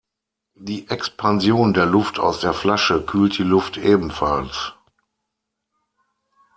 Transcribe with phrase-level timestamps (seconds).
[0.57, 4.73] Die Expansion der Luft aus der Flasche kühlt die Luft ebenfalls.